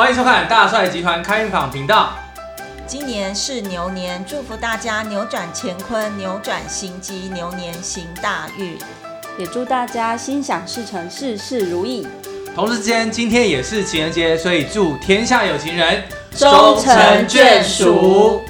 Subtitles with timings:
[0.00, 2.14] 欢迎收看大帅集团开运坊频道。
[2.86, 8.78] 今年是牛年，祝福大家扭转乾坤，扭转心机，牛年行大运。
[9.36, 12.08] 也祝大家心想事成，事事如意。
[12.54, 16.02] 同时间，今天也是情人节，所以祝天下有情人
[16.34, 16.96] 终成
[17.28, 18.40] 眷属。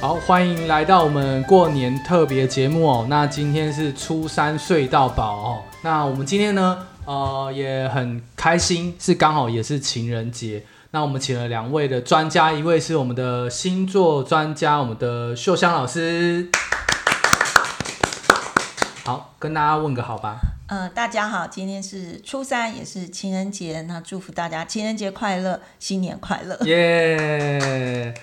[0.00, 3.06] 好，欢迎来到我们过年特别节目哦。
[3.10, 5.62] 那今天是初三睡到饱哦。
[5.82, 10.64] 那我们今天呢，呃，也很开心，是刚好也是情人节。
[10.90, 16.48] 那我们请了两位的专家，一位是我们的星座专家，我们的秀香老师。
[19.04, 20.38] 好，跟大家问个好吧。
[20.68, 26.56] 嗯，大家好，今天是初三，也是情人节，那祝福大家情人节快乐，新年快乐。
[26.64, 28.14] 耶！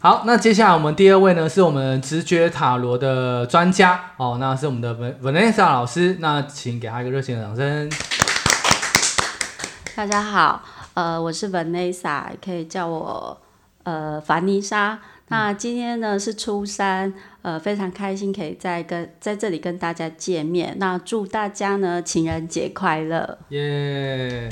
[0.00, 7.88] 好，那接下来我们第二位呢，是我们直觉塔罗的专家哦，那是我们的 Vanessa 老师，那请给他一个热情的掌声。
[9.96, 10.60] 大家好。
[10.94, 13.40] 呃，我是 Vanessa，可以叫我
[13.84, 15.00] 呃凡妮莎。
[15.28, 20.74] 那今天呢是初三，呃，非常开心可以在跟在这里跟大家见面。
[20.80, 23.38] 那祝大家呢情人节快乐！
[23.50, 24.48] 耶。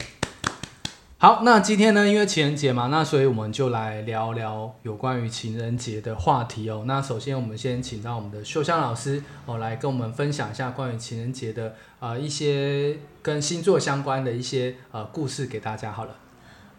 [1.23, 6.83] 好，那今天呢，因为情人节嘛，那所以我们就来聊聊有关于情人节的话题哦。
[6.85, 16.17] 那首先我们先请到我们的秀香老师哦，来跟我们分享一下关于情人节的呃一些跟星座相关的一些呃故事给大家好了。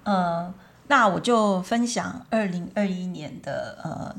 [0.03, 0.53] 呃，
[0.89, 4.13] 那我就分享二零二一年的呃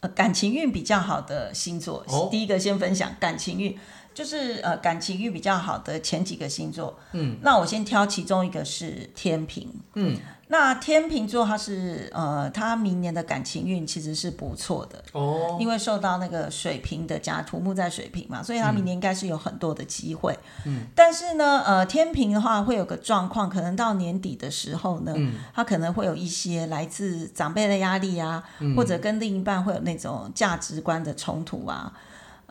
[0.00, 2.04] 呃感情运比较好的星座。
[2.30, 3.74] 第一个先分享感情运。
[4.16, 10.16] 就是呃感情运比较好的前几个星座，嗯，那我先挑其中一个是天平，嗯，
[10.48, 15.04] 那天平座它是呃它明年的感情运其实是不错的。
[15.12, 28.42] 哦，因为受到那个水瓶的加土木在水瓶嘛，所以它明年应该是有很多的机会，嗯，但是呢呃天平的话会有个状况，可能到年底的时候呢，嗯，它可能会有一些来自长辈的压力啊，
[28.74, 31.92] 或者跟另一半会有那种价值观的冲突啊。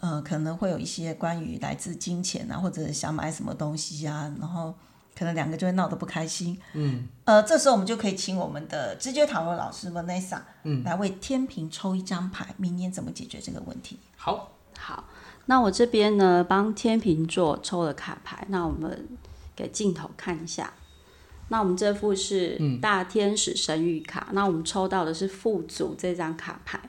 [0.05, 4.71] 呃，可能会有一些关于来自金钱啊，或者想买什么东西啊，然后
[5.17, 6.59] 可能两个就会闹得不开心。
[6.73, 13.99] 嗯，呃，这时候我们就可以请我们的直觉塔罗老师 Vanessa，嗯，来为天平抽一张牌，明年怎么解决这个问题？
[14.15, 15.05] 好，好，
[15.47, 19.07] 那我这边呢，帮天平座抽了卡牌，那我们
[19.55, 20.71] 给镜头看一下。
[21.49, 26.79] 那我们这副是大天使神谕卡，那我们抽到的是副组这张卡牌。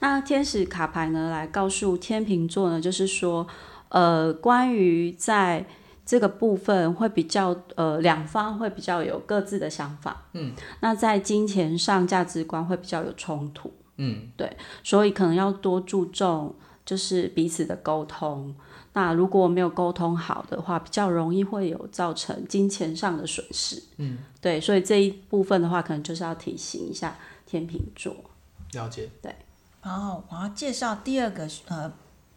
[0.00, 3.46] 那天使卡牌呢，来告诉天秤座呢，就是说，
[3.90, 5.66] 呃，关于在
[6.04, 10.24] 这个部分会比较，呃，两方会比较有各自的想法。
[10.32, 13.72] 嗯，那在金钱上价值观会比较有冲突。
[13.96, 18.54] 嗯，对，所以可能要多注重就是彼此的沟通。
[18.96, 23.82] 那如果没有沟通好的话，比较容易会有造成金钱上的损失。
[23.98, 27.14] 嗯，对，所以这一部分的话，可能就是要提醒一下
[27.44, 28.16] 天秤座。
[28.72, 29.10] 了解。
[29.20, 29.36] 对。
[29.82, 31.92] 然后我要介绍第二个，呃，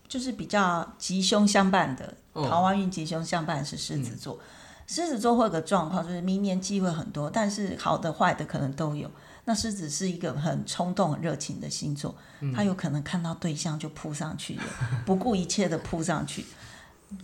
[0.05, 4.37] 就是比较吉凶相伴的桃花运吉凶相伴是狮子座。
[4.85, 9.09] 狮子座会有个状况，就是明年机会很多，但是好的坏的可能都有。
[9.45, 12.15] 那狮子是一个很冲动、很热情的星座，
[12.55, 14.63] 他有可能看到对象就扑上去了，
[15.05, 16.45] 不顾一切的扑上去。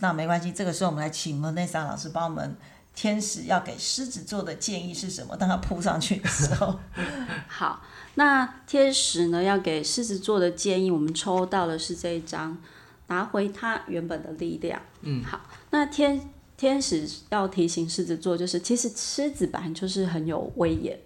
[0.00, 2.56] 那没关系，这个时候我们来请 Vanessa 老师帮我们，
[2.94, 5.36] 天使要给狮子座的建议是什么？
[5.36, 6.80] 当他扑上去的时候，
[7.46, 7.84] 好，
[8.16, 12.58] 那天使呢要给狮子座的建议，我们抽到的是这一张，
[13.06, 14.82] 拿回他原本的力量。
[15.02, 20.98] 嗯，好，那天天使要提醒狮子座，就是其实狮子本来就是很有威严。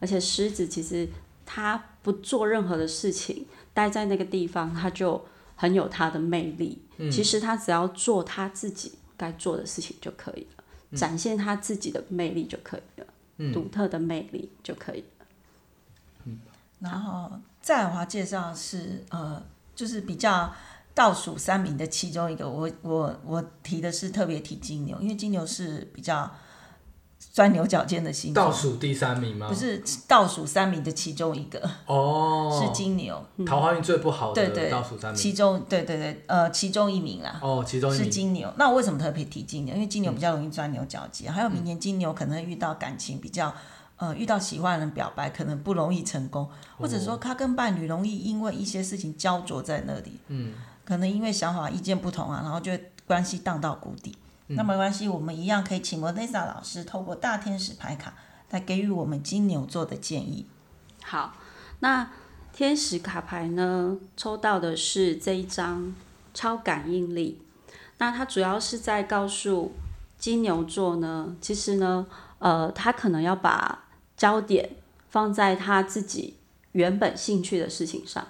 [0.00, 1.08] 而且狮子其实
[1.46, 5.24] 他不做任何的事情，待在那个地方，他就
[5.54, 6.82] 很有他的魅力。
[7.10, 15.26] 其实他只要做他自己该做的事情就可以了，展现他自己的魅力就可以了，独特的魅力就可以了。
[16.24, 16.38] 嗯，
[16.78, 17.30] 然后
[17.60, 19.42] 再的话介绍是呃，
[19.74, 20.52] 就是比较
[20.94, 26.30] 倒数三名的其中一个，我我我提的是特别提金牛，因为金牛是比较。
[27.32, 29.46] 钻牛角尖的星座，倒数第三名吗？
[29.48, 31.60] 不是倒数三名的其中一个。
[31.86, 37.38] 哦，是金牛，桃花运最不好的倒数三名，其中对对对，呃，其中一名啦。
[37.42, 38.04] 哦，其中一名。
[38.04, 38.52] 是金牛。
[38.56, 39.74] 那我为什么特别提金牛？
[39.74, 43.54] 因为金牛比较容易钻牛角尖，还有明年金牛可能遇到感情比较，
[43.96, 52.72] 呃，遇到喜欢的人表白可能不容易成功，或者说他跟伴侣容易因为一些事情焦灼在那里，嗯，可能因为想法意见不同啊，然后就
[53.06, 54.16] 关系荡到谷底。
[54.56, 58.14] 那没关系，我们一样可以请 Vanessa 老师透过大天使牌卡
[58.50, 60.46] 来给予我们金牛座的建议。
[61.02, 61.34] 好，
[61.78, 62.10] 那
[62.52, 65.94] 天使卡牌呢，抽到的是这一张
[66.34, 67.40] 超感应力。
[67.98, 69.72] 那它主要是在告诉
[70.18, 72.06] 金牛座呢，其实呢，
[72.38, 73.84] 呃，他可能要把
[74.16, 74.70] 焦点
[75.08, 76.36] 放在他自己
[76.72, 78.26] 原本兴趣的事情上。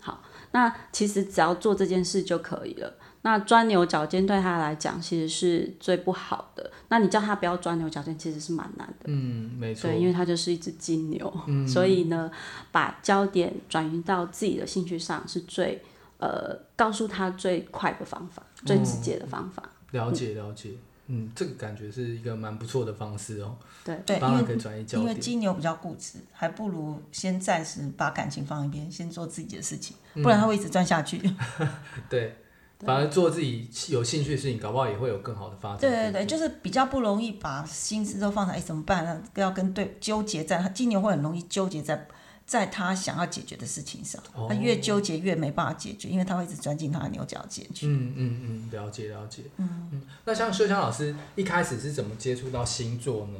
[0.00, 0.22] 好，
[0.52, 2.94] 那其实只要做这件事就可以了。
[3.22, 6.70] 那钻牛角尖对他来讲，其实是最不好的。
[6.88, 9.06] 那你叫他不要钻牛角尖，其实是蛮难的。
[9.06, 9.90] 嗯，没错。
[9.90, 11.32] 对，因为他就是一只金牛，
[11.66, 12.30] 所以呢，
[12.70, 15.82] 把焦点转移到自己的兴趣上，是最
[16.18, 19.62] 呃告诉他最快的方法，最直接的方法。
[19.90, 20.70] 了解，了解。
[21.08, 23.56] 嗯，这个感觉是一个蛮不错的方式哦。
[23.84, 24.58] 对对，因为
[24.92, 31.20] 因为金牛比较固执，还不如先暂时把感情放一边，先做自己的事情，不然他会一直钻下去。
[32.08, 32.36] 对。
[32.80, 35.80] 反而做自己有兴趣的事情，搞不好也会有更好的发展。
[35.80, 39.22] 对对对，就是比较不容易把心思都放在哎怎么办呢？
[39.34, 42.06] 要跟对纠结在，今年会很容易纠结在
[42.46, 44.22] 在他想要解决的事情上。
[44.48, 47.86] 他越纠结越没办法解决，因为他会一直钻进他的牛角尖去。
[47.86, 49.42] 嗯嗯嗯，了解了解。
[49.56, 53.38] 嗯嗯，那像秀香老师一开始是怎么接触到星座呢？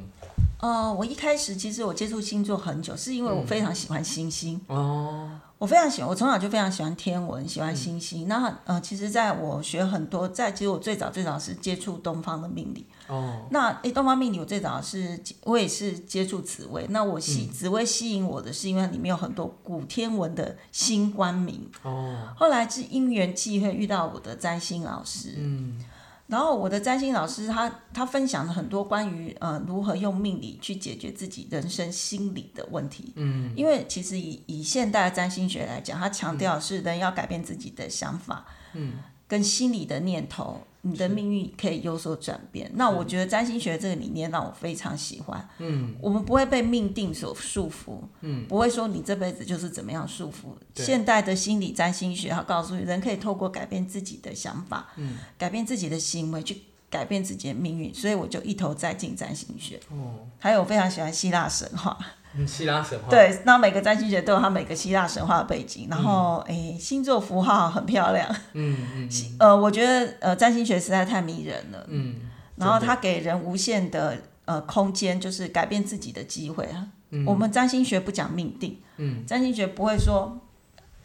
[0.59, 4.59] 呃，我一开始其实我接触星座很久，是因为我非常喜欢星星。
[4.67, 5.39] 哦。
[5.57, 8.29] 我非常喜欢，我从小就非常喜欢天文，喜欢星星。
[8.29, 12.85] 那呃，其实在我学很多，在其实我最早最早是接触东方的命理。
[13.07, 13.45] 哦。
[13.51, 16.85] 那诶，东方命理我最早是，我也是接触紫薇。
[16.89, 21.69] 那我吸紫薇吸引我的是因为里面有很多古天文的星官名。
[21.83, 22.33] 哦。
[22.37, 25.35] 后来是因缘际会遇到我的占星老师。
[25.37, 25.77] 嗯。
[26.29, 33.11] 然后我的占星老师他他分享了很多关于呃如何用命理去解决自己人生心理的问题。
[33.15, 38.93] 嗯，因为其实以以现代的占星学来讲，他强调是人要改变自己的想法，嗯，
[39.27, 40.61] 跟心理的念头。
[40.81, 42.71] 你的命运可以有所转变。
[42.75, 45.49] 那我觉得占星学这个理念让我非常喜欢。
[45.57, 47.99] 嗯，我们不会被命定所束缚。
[48.21, 50.55] 嗯，不会说你这辈子就是怎么样束缚。
[50.75, 57.93] 现代的心理占星学，它告诉你，人可以透过改变自己的想法，嗯，改变自己的行为，去改变自己的命运。
[57.93, 59.79] 所以我就一头栽进占星学。
[59.89, 61.97] 哦，还有我非常喜欢希腊神话。
[62.47, 68.27] 希腊神话对，那每个占星学都有它每个希腊神话的背景，然后诶，星座符号 很漂亮。
[68.53, 69.09] 嗯嗯。
[69.39, 71.85] 呃，我觉得呃，占星学实在太迷人了。
[71.87, 72.15] 嗯。
[72.55, 76.87] 然后它给人无限的呃空间，就是改变自己的机会啊。
[77.11, 77.25] 嗯。
[77.25, 78.79] 我们占星学不讲命定。
[78.97, 79.25] 嗯。
[79.25, 80.39] 占星学不会说，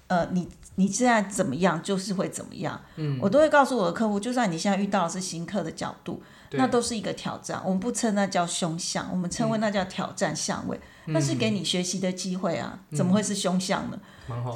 [0.09, 2.81] 呃，你你现在怎么样就是会怎么样。
[2.97, 3.19] 嗯。
[3.23, 6.23] 我都会告诉我的客户，就算你现在遇到的是新客的角度，
[6.53, 7.61] 那都是一个挑战。
[7.65, 10.79] 我们不称那叫凶相，我们称为那叫挑战相位。
[11.07, 13.99] 那是给你学习的机会啊，怎么会是凶相呢？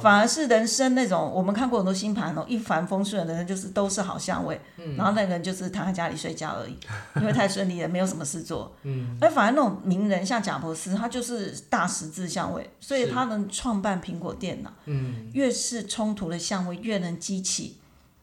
[0.01, 4.59] 反而是人生那种，我们看过很多星盘哦，一帆风顺的人就是都是好相位，
[4.97, 6.75] 然后那个人就是躺在家里睡觉而已，
[7.17, 8.75] 因为太顺利了，没有什么事做。
[8.81, 14.73] 嗯，而反而那种名人像贾伯斯，他就是大十字相位，所以他能创办苹果电脑。
[14.85, 17.77] 嗯，越是冲突的相位，越能激起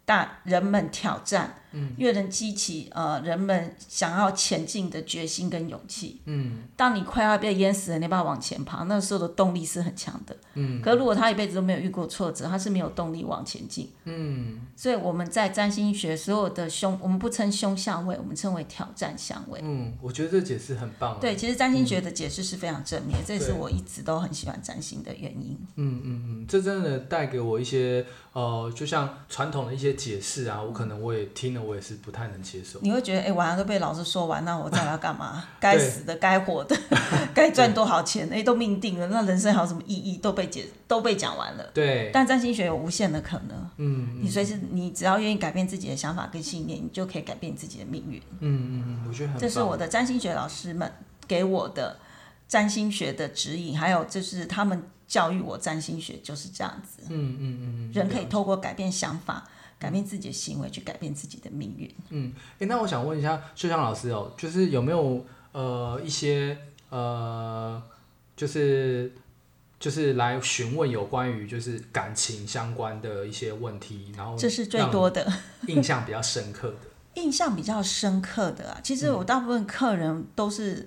[0.05, 1.55] 大人们挑战。
[1.97, 6.21] 越能激起呃人们想要前进的决心跟勇气。
[6.25, 10.37] 嗯，当你快要被淹死了，你把往前爬，那时候的动力是很强的。
[10.55, 13.91] 嗯，可如果他一辈子都没有遇过挫折，他是没有动力往前进。
[14.05, 19.61] 嗯，所以我们在占星学所有的凶，我们不称凶相位，我们称为挑战相位。
[19.63, 21.19] 嗯，我觉得这解释很棒。
[21.21, 25.59] 对，其实占星学的解释是非常正面，这也是我一直都很喜欢占星的原因。
[25.75, 31.66] 嗯嗯嗯，这真的带给我一些呃，就像传统的一些解释啊，我可能我也听了。
[31.67, 32.79] 我也是不太能接受。
[32.83, 35.45] 你会觉得，哎，晚上都被老师说完，那我再来干嘛？
[35.59, 36.77] 该死的，该活的，
[37.35, 38.29] 该赚多少钱？
[38.33, 40.19] 哎，都命定了，那人生还有什么意义？
[40.19, 41.71] 都被解，都被讲完了。
[41.75, 42.11] 对。
[42.13, 43.71] 但占星学有无限的可能。
[43.79, 44.21] 嗯。
[44.23, 48.23] 你随时，你只要愿意改变自己的想法跟信念，你就可以改变自己的命运。
[48.41, 49.41] 嗯嗯嗯，我觉得很。
[49.41, 50.91] 这是我的占星学老师们
[51.27, 51.99] 给我的
[52.47, 57.03] 占星学的指引，还有就是他们教育我占星学就是这样子。
[57.09, 57.91] 嗯嗯嗯。
[57.93, 59.45] 人可以透过改变想法。
[59.79, 61.95] 改变自己的行为，去改变自己的命运。
[62.11, 66.57] 嗯，哎，那我想问一下秀香老师哦，就是有没有呃一些
[66.91, 67.83] 呃，
[68.37, 69.13] 就是
[69.79, 75.31] 就是来询问有关于就是感情相关的一些问题，然后这是最多的
[75.67, 76.77] 印象比较深刻的。
[77.23, 80.87] 印象比较深刻的啊，其实我大部分客人都是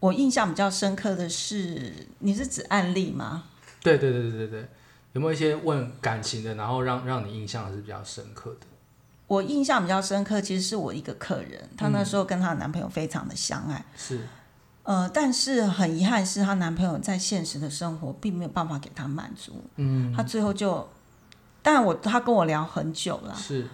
[0.00, 3.44] 我印象比较深刻的是，你是指案例吗？
[3.82, 4.68] 对对对对对对。
[5.16, 8.66] 有没有一些问感情的，然后让让你印象是比较深刻的？
[9.26, 14.20] 我印象比较深刻，其实是我一个客人，她那时候跟她男朋友非常的相爱，是，
[14.82, 20.86] 呃，但是很遗憾是她男朋友在现实的生活并没有办法给她满足，嗯，她最后就，
[21.62, 23.66] 但我她跟我聊很久了，是。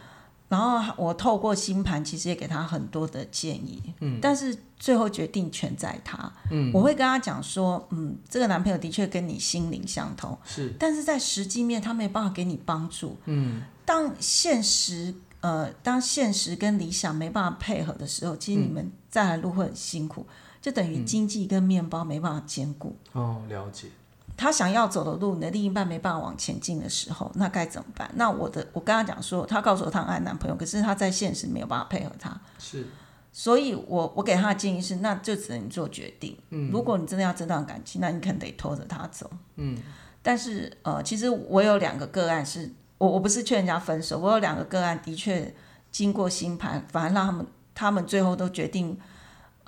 [0.52, 20.26] 然后我透过星盘，其实也给他很多的建议，嗯，但是最后决定权在他，嗯，我会跟他讲说，嗯，这个男朋友的确跟你心灵相通，是，但是在实际面他没办法给你帮助，嗯，当现实，呃，当现实跟理想没办法配合的时候，其实你们再来路会很辛苦。
[20.60, 22.94] 就等于经济跟面包没办法兼顾。
[23.12, 23.88] 哦，了解。
[24.36, 28.10] 他想要走的路，你的另一半没办法往前进的时候，那该怎么办？
[28.14, 32.40] 那我的，我跟他讲说，他告诉我他爱男朋友，可是他在现实没有办法配合他。
[32.58, 32.86] 是。
[33.30, 36.36] 所以我我给他的建议是，那就只能做决定。
[36.50, 36.70] 嗯。
[36.72, 39.30] 如果你真的要这段感情，那你可能得拖着他走。
[39.56, 39.78] 嗯。
[40.22, 45.54] 但是呃，其实我有两个个案是，我我不是劝人家分手，我有两个个案的确
[45.90, 48.98] 经过星盘，反而让他们他们最后都决定。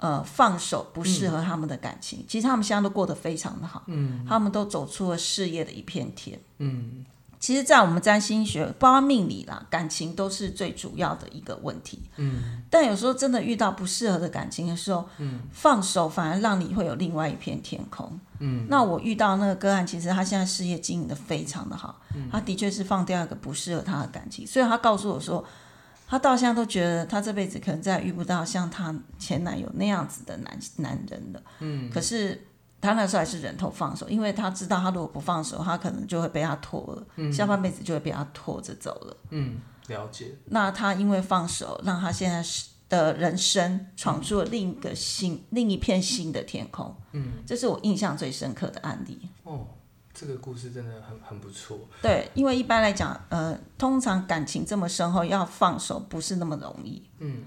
[0.05, 7.07] 呃，放手不适合他们的感情，其实他们现在都过得非常的好，嗯，他们都走出了事业的一片天，嗯，
[7.41, 21.99] 其实，在我们占星学，包括命理啦，感情都是最主要的一个问题，嗯，但有时候真的遇到不适合的感情的时候，嗯，放手反而让你会有另外一片天空，嗯，那我遇到那个个案，其实他现在事业经营的非常的好，
[22.31, 25.43] 他的确是放掉一个不适合他的感情，所以他告诉我说。
[26.07, 31.43] 他到现在都觉得，她这辈子可能再也遇不到像她前男友那样子的男男人了。
[31.61, 32.41] 嗯，可是
[32.81, 39.17] 她那时候还是忍痛放手，因为她知道，她如果不放手，她可能就会被他拖了，下半辈子就会被他拖着走了。
[39.31, 39.57] 嗯，
[39.89, 40.37] 了解。
[40.47, 42.45] 那她因为放手，让她现在
[42.89, 46.95] 的人生闯出了另一个新、另一片新的天空。
[47.13, 49.29] 嗯，这是我印象最深刻的案例。
[49.45, 49.67] 哦。
[50.15, 51.81] 这个故事真的很很不错。
[52.01, 57.03] 对，因为一般来讲，呃，通常感情这么深厚，要放手不是那么容易。
[57.19, 57.43] 嗯。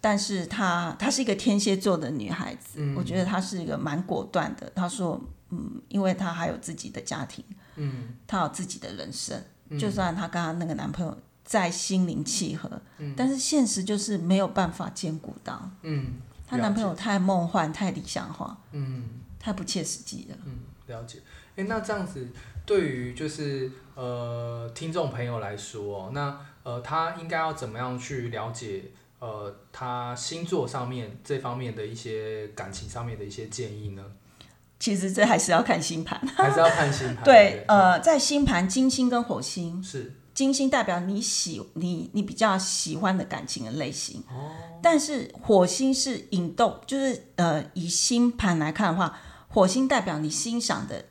[0.00, 4.70] 但是她她是一个天蝎座的女孩子，我觉得她是一个蛮果断的。
[4.76, 9.42] 她说，嗯，因为她还有自己的家庭，嗯，她有自己的人生，
[9.76, 15.68] 就算她跟她那个男朋友再心灵契合，嗯，但是现实就是没有办法兼顾到。
[15.82, 16.12] 嗯。
[16.46, 19.04] 她男朋友太梦幻、太理想化，嗯，
[19.38, 20.36] 太不切实际了。
[20.46, 21.18] 嗯，了解。
[21.58, 22.28] 哎，那这样子
[22.64, 34.04] 对于就是呃听众朋友来说，那呃他应该要怎么样去了解呃他星座上面这方面的一些感情上面的一些建议呢？
[34.78, 37.24] 其实这还是要看星盘，还是要看星盘。
[37.26, 51.06] 对，呃，在星盘金星跟火星是金星代表你喜你你比较喜欢的感情的类型，哦，但是火星是引动，就是呃以星盘来看的话，火星代表你欣赏的。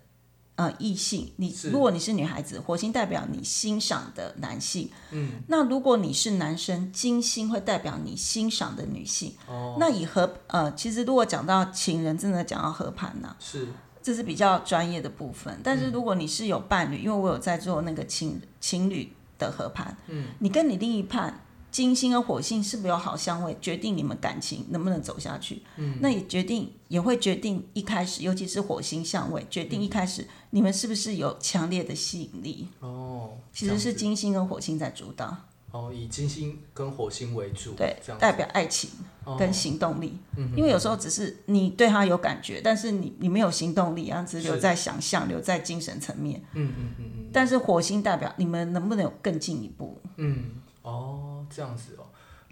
[0.58, 9.34] 呃，异性，你如果你是女孩子，火星代表你欣赏的男性，嗯，那如果你是男生，金星会代表你欣赏的女性。
[9.48, 13.68] 哦，那以合呃，其实如果讲到情人，真的讲到合盘呢，是，
[14.02, 15.60] 这是比较专业的部分。
[15.64, 21.40] 但是如果你是有伴侣，因为我有在做那个情情侣的合盘，嗯，你跟你另一半。
[21.78, 25.62] 金星和火星是不是有好相位，决定你们感情能不能走下去？
[25.76, 32.68] 嗯，那也决定也会决定一开始，尤其是火星相位，决定一开始你们是不是有强烈的吸引力。
[32.80, 35.38] 哦，其实是金星跟火星在主导。
[35.70, 38.90] 哦，以金星跟火星为主，对，代表爱情
[39.38, 40.18] 跟行动力。
[40.36, 46.42] 嗯，因为有时候只是你对他有感觉，但是你你没有行动力，然后只留在想象，留在精神层面。
[46.54, 47.30] 嗯嗯嗯嗯。
[47.32, 50.02] 但是火星代表你们能不能有更进一步？
[50.16, 50.46] 嗯。
[50.82, 52.06] 哦，这样子哦，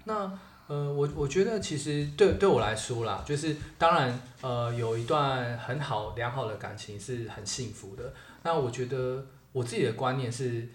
[0.04, 0.38] 那
[0.68, 8.12] 呃，我我觉得其实对对我来说啦，就是当然呃，有一段很好良好的感情是很幸福的。
[8.42, 10.68] 那我觉得我自己的观念是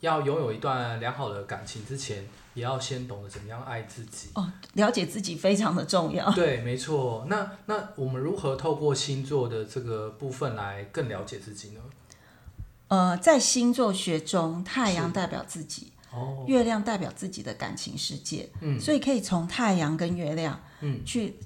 [0.00, 4.28] 要拥有一段良好的感情之前，也要先懂得怎么样爱自己。
[4.34, 6.30] 哦，了解自己非常的重要。
[6.32, 7.24] 对，没错。
[7.28, 11.80] 那那我们如何透过星座的这个部分来更了解自己呢？
[12.88, 15.89] 呃，在星座学中，太阳代表自己。
[16.46, 21.36] 月亮代表自己的感情世界，嗯，所以可以从太阳跟月亮，嗯，去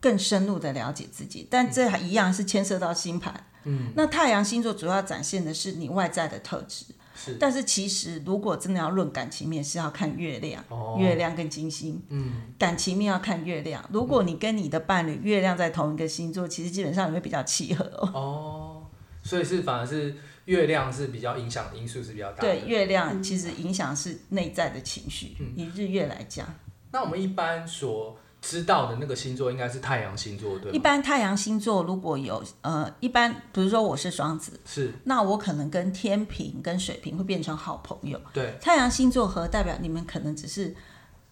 [0.00, 1.46] 更深入的了解自己。
[1.50, 6.86] 但这还一样是牵涉到星盘，嗯，那太阳星座主要展现的是你外在的特质，
[7.16, 7.36] 是。
[7.40, 10.64] 但是其实如果真的要论感情面，是要看月亮，
[10.98, 13.84] 月亮跟金星，嗯，感情面要看月亮。
[13.92, 18.10] 如果你跟你的伴侣月亮在同一个星座，其实基本上你会比较契合哦。
[18.14, 18.86] 哦，
[19.22, 20.14] 所以是反而是。
[20.46, 22.42] 月亮是比较影响因素是比较大的。
[22.42, 25.36] 对，月亮其实影响是内在的情绪。
[25.54, 26.46] 以日月来讲，
[26.90, 38.20] 那我们一般所知道的那个星座应该是太阳星座，对一般太阳星座如果有呃，一般比如说我是双子，是，那我可能跟天平跟水瓶会变成好朋友。
[38.32, 40.74] 对，太阳星座和代表你们可能只是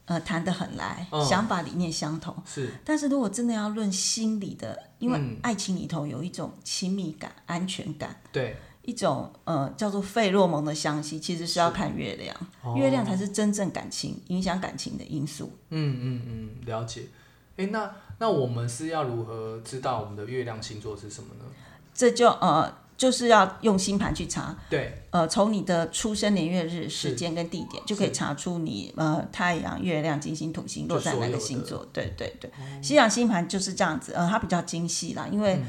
[0.05, 2.33] 呃谈得很来，想法理念相同。
[2.47, 8.14] 是，但是如果真的要论心理的，因为爱情里头有一种亲密感、安全感。
[8.31, 8.57] 对。
[8.82, 15.52] 一种呃叫做费洛蒙的香气，其实是要看月亮，月亮才是真正感情影响感情的因素。
[15.68, 17.02] 嗯嗯嗯，了解。
[17.56, 21.44] 哎，那那我们是要如何知道我们的月亮星座是什么呢？
[21.92, 31.87] 这就呃就是要用星盘去查，对，呃，从你的出生年月日时间跟地点就可以查出你呃太阳、月亮、金星、土星落在哪个星座。
[31.92, 32.50] 对对对，
[32.82, 35.60] 西洋星盘就是这样子，呃，它比较精细啦，因为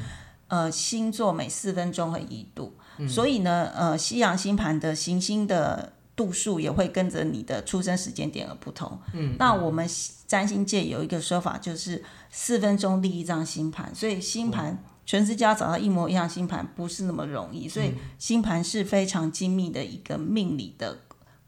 [0.48, 2.74] 呃星座每四分钟会一度，
[3.08, 8.98] 所以呢，呃，西洋星盘的行星的度数也会跟着你的出生时间点而不同。
[9.12, 9.88] 嗯，那我们
[10.26, 14.82] 占星界有一个说法，就是四分钟立一张星盘，所以星盘。
[15.04, 20.96] 全世界要找到一模一样星盘不是那么容易，所以星盘是非常精密的一个命理的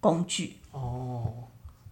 [0.01, 0.57] 工具。
[0.73, 1.33] 哦，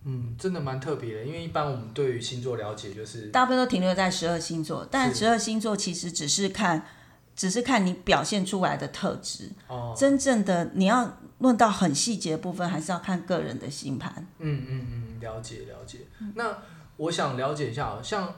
[0.05, 6.85] 嗯，真的蛮特别的，因为一般我们对于星座了解就是大部分都停留在十二星座，但十二星座其实只是看，
[7.35, 9.51] 只是看你表现出来的特质。
[9.69, 14.27] 哦，真正的你要论到很细节的部分，还是要看个人的星盘。
[14.39, 15.99] 嗯嗯嗯，了解了解。
[16.35, 16.59] 那
[16.97, 18.35] 我想了解一下，像。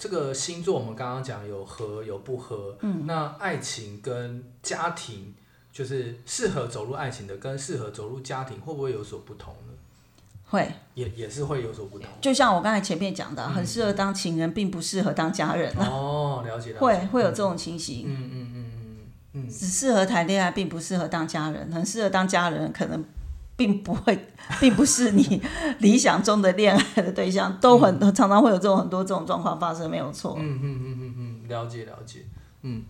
[0.00, 5.34] 这个星座我们刚刚讲有合有不合，嗯，那爱情跟家庭
[5.72, 9.72] 就是适合走入爱情的，跟适合走入家庭会不会有所不同呢？
[10.50, 12.08] 会，也也是会有所不同。
[12.20, 16.80] 就像我刚才前面讲的，很适合当情人，并不适合当家人哦，了解了。
[16.80, 18.04] 会会有这种情形。
[18.06, 18.96] 嗯嗯嗯嗯
[19.34, 21.70] 嗯，只适合谈恋爱，并不适合当家人。
[21.72, 23.04] 很适合当家人，可能。
[23.58, 24.16] 并不会，
[24.60, 25.42] 并不是你
[25.80, 30.36] 理想中的恋爱的对象，都很常常会有这种很多这种状况发生，没有错。
[30.38, 32.20] 嗯嗯嗯嗯嗯，了解了解，
[32.62, 32.84] 嗯。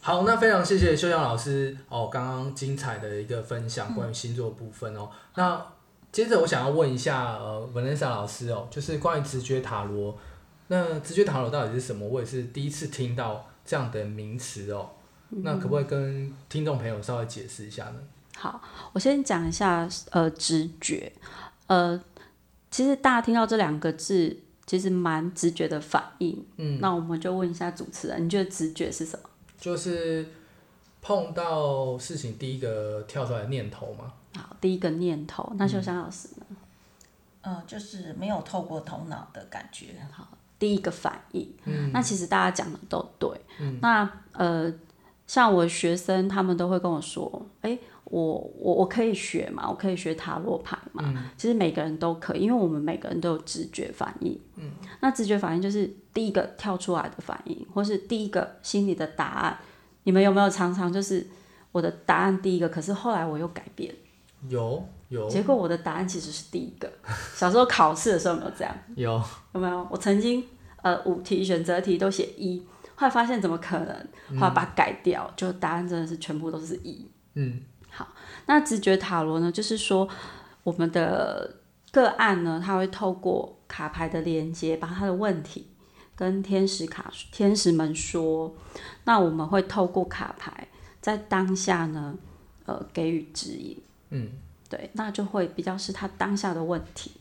[0.00, 5.08] 好，那非常谢谢秀阳老师哦，刚刚精彩的一个分享关于星座部分哦。
[5.36, 5.64] 那
[6.10, 10.16] 接着我想要问一下呃文恩莎老师哦，就是关于直觉塔罗，
[10.68, 12.06] 那直觉塔罗到底是什么？
[12.06, 14.90] 我也是第一次听到这样的名词哦。
[15.30, 17.96] 那可不可以跟听众朋友稍微解释一下呢？
[18.34, 18.60] 好，
[18.94, 21.12] 我先讲一下，呃，直觉，
[21.66, 22.00] 呃，
[22.70, 24.34] 其实大家听到这两个字，
[24.64, 26.46] 其实蛮直觉的反应。
[26.56, 29.28] 嗯，那我们就问一下主持人，你觉得直觉是什么？
[29.60, 30.24] 就是
[31.02, 34.14] 碰到事情第一个跳出来的念头吗？
[34.38, 35.52] 好，第一个念头。
[35.56, 36.56] 那秀香老师呢？
[37.42, 39.86] 嗯，就是没有透过头脑的感觉。
[40.12, 40.28] 好，
[40.58, 41.52] 第一个反应。
[41.64, 43.30] 嗯，那其实大家讲的都对。
[43.58, 44.72] 嗯，那呃，
[45.26, 47.78] 像我学生，他们都会跟我说，哎。
[48.10, 49.68] 我我我可以学嘛？
[49.68, 51.30] 我可以学塔罗牌嘛？
[51.36, 54.40] 其实每个人都可以，因为我们每个人都有直觉反应。
[54.56, 54.70] 嗯，
[55.00, 59.58] 那直觉反应就是第一个跳出来的反应，或是第一个心里的答案。
[60.04, 61.26] 你们有没有常常就是
[61.70, 63.94] 我的答案第一个，可是后来我又改变？
[64.48, 65.28] 有有。
[65.28, 66.90] 结果我的答案其实是第一个。
[67.34, 68.74] 小时候考试的时候有没有这样？
[68.94, 69.22] 有
[69.54, 69.86] 有没有？
[69.90, 70.44] 我曾经
[70.82, 74.38] 呃五题选择题都写一，后来发现怎么可能？
[74.38, 77.10] 后来把它改掉，就答案真的是全部都是一。
[77.34, 77.62] 嗯。
[77.90, 78.06] 好
[78.46, 79.50] 那直觉塔罗呢？
[79.50, 80.06] 就是说，
[80.62, 81.56] 我们的
[81.90, 85.66] 个案呢，他会透过卡牌的连接，把他的问题
[86.14, 88.54] 跟天使卡、天使们说。
[89.04, 90.68] 那我们会透过卡牌，
[91.00, 92.14] 在当下呢，
[92.66, 93.82] 呃，给予指引。
[94.10, 94.30] 嗯，
[94.68, 97.12] 对，那就会比较是他当下的问题。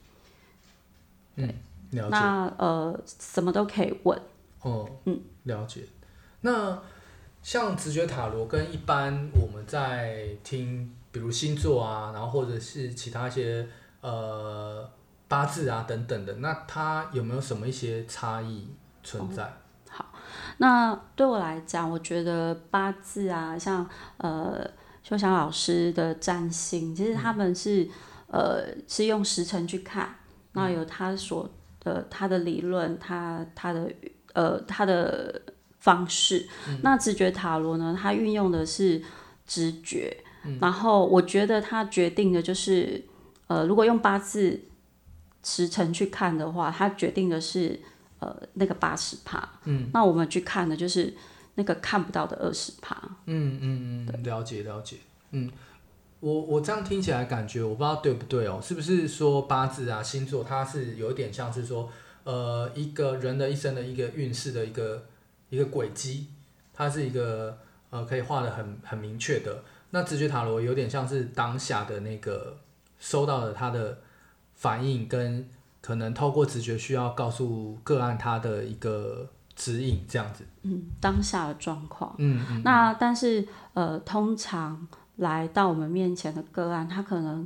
[1.35, 1.47] 嗯，
[1.91, 2.09] 了解。
[2.09, 4.19] 那呃，什么都可以问。
[4.61, 5.83] 哦，嗯，了解。
[6.41, 6.81] 那
[7.41, 10.93] 像直觉塔罗跟一般我们在听。
[11.09, 13.67] 比如星座啊，然后或者是其他一些
[14.01, 14.87] 呃
[15.27, 18.67] 八字啊等等的，那它有没有什么一些差异
[19.03, 19.51] 存在？
[19.89, 20.05] 好，
[20.57, 24.63] 那对我来讲，我觉得八字啊，像呃
[25.07, 27.87] 修祥老师的占星，其实他们是
[28.27, 30.15] 呃是用时辰去看，
[30.51, 33.89] 那有他所的他的理论，他他的
[34.33, 35.41] 呃他的
[35.79, 36.45] 方式。
[36.81, 39.01] 那直觉塔罗呢，它运用的是
[39.45, 40.17] 直觉。
[40.59, 43.03] 然后我觉得他决定的就是，
[43.47, 44.61] 呃，如果用八字
[45.43, 47.79] 时辰去看的话，他决定的是
[48.19, 49.47] 呃那个八十趴。
[49.65, 51.13] 嗯，那我们去看的就是
[51.57, 52.95] 那个看不到的二十趴。
[53.25, 54.97] 嗯嗯嗯，了解了解。
[55.31, 55.51] 嗯，
[56.19, 61.91] 我我这样听起来感觉我不知道对不对哦，是不是说八字啊星座它是有点像是说
[62.23, 65.03] 呃一个人的一生的一个运势的一个
[65.49, 66.27] 一个轨迹，
[66.73, 67.57] 它是一个
[67.89, 69.63] 呃可以画的很很明确的。
[69.89, 72.57] 那直觉塔罗有点像是当下的那个
[72.99, 73.97] 收到了他的
[74.53, 75.49] 反应，跟
[75.81, 80.45] 可能透过直觉需要告诉个案他的一个指引，这样子。
[80.61, 82.15] 嗯，当下的状况。
[82.19, 82.61] 嗯嗯。
[82.63, 87.45] 那但是呃，通常来到我们面前的个案，他可能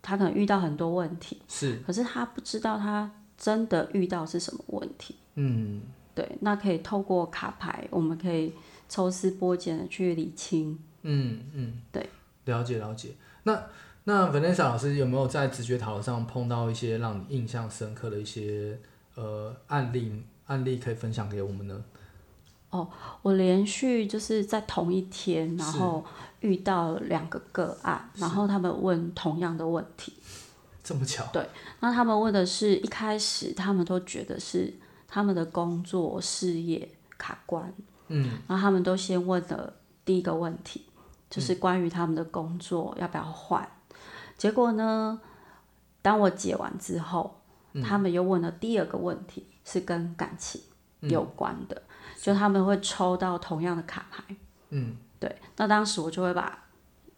[0.00, 5.16] 他可能遇到很多问题，是，可是他不知道他真的遇到是什么问题。
[5.34, 5.82] 嗯，
[6.14, 6.38] 对。
[6.40, 8.52] 那可以透过卡牌，我们可以
[8.88, 10.78] 抽丝剥茧的去理清。
[11.02, 12.08] 嗯嗯，对，
[12.44, 13.16] 了解了解。
[13.42, 13.60] 那
[14.04, 18.78] 那 Vanessa 老师有没有在直觉塔罗上碰到一些让你印象深刻的一些
[19.16, 21.84] 呃案例案例可以分享给我们呢？
[22.70, 22.88] 哦，
[23.22, 26.04] 我连续就是在同一天，然后
[26.40, 30.14] 遇到两个个案，然后他们问同样的问题。
[30.82, 31.24] 这么巧？
[31.32, 31.46] 对，
[31.80, 34.72] 那他们问的是一开始他们都觉得是
[35.06, 37.72] 他们的工作事业卡关，
[38.08, 40.86] 嗯，然后他们都先问的第一个问题
[41.30, 43.68] 就是关于他们的工作要不要换，
[44.36, 45.20] 结果呢，
[46.00, 47.40] 当我解完之后，
[47.84, 50.60] 他们又问了第二个问题，是跟感情
[51.00, 51.82] 有关的，
[52.20, 54.22] 就他们会抽到同样的卡牌，
[54.70, 56.58] 嗯，对，那当时我就会把。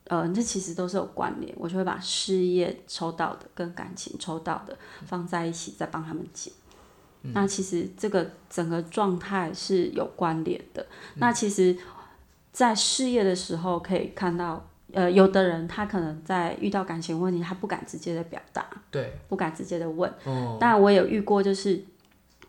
[0.09, 4.77] 呃，这其实都是有关联，我就会把事业抽到的跟感情抽到的
[5.07, 6.53] 放在一起，再帮他们解。
[7.23, 10.87] 那其实这个整个状态是有关联的。
[11.15, 11.75] 那其实，
[12.53, 20.13] 在事业的时候可以看到，呃，有的人他可能在遇到感情问题，他不敢直接的表达，对，不敢直接的问。
[20.25, 21.83] 哦，但我有遇过，就是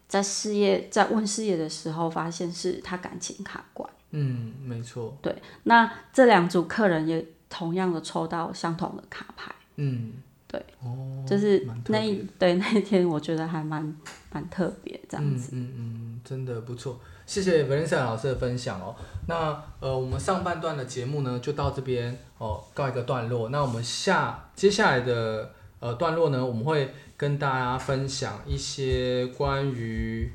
[0.08, 3.90] 在事业在问事业的时候，发现是他感情卡关。
[4.12, 5.16] 嗯，没错。
[5.22, 7.26] 对，那这两组客人也。
[7.48, 10.12] 同样的抽到相同的卡牌，嗯，
[10.46, 13.96] 对，哦，就是那一对那一天，我觉得还蛮
[14.30, 18.94] 蛮特别这样子，嗯嗯，真的不错，谢谢 Vanessa 老师的分享哦。
[19.28, 23.48] 那呃，我们上半段的节目呢，就到这边哦，告一个段落。
[23.50, 30.32] 那我们下接下来的呃段落呢，我们会跟大家分享一些关于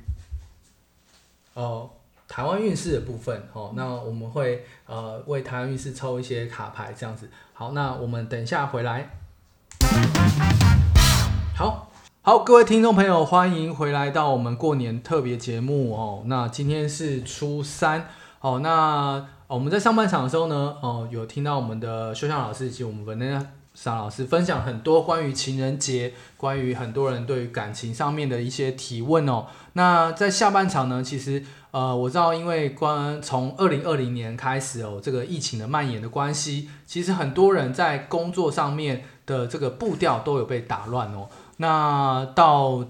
[1.54, 1.90] 哦。
[2.32, 7.28] 台湾运势的部分，哦，那我们会呃为台湾运势抽一些卡牌，这样子。
[7.52, 9.10] 好，那我们等一下回来。
[11.56, 11.90] 好
[12.22, 16.22] 好，各位听众朋友，欢迎回来到我们过年特别节目哦。
[16.26, 18.08] 那今天是初三，
[18.40, 23.18] 哦，那我们在上半场的时候呢，哦，有听到我们的修向老师以及我们文
[23.80, 29.46] 内尚老师分享很多关于情人节，关于很多人对于感情上面的一些提问哦。
[29.72, 31.44] 那在下半场呢，其实。
[31.72, 41.28] 呃，我知道，因为关从二零二零年开始哦，这个疫情的蔓延的关系，其实很多人在工作上面的这个步调都有被打乱哦。
[41.58, 42.84] 那到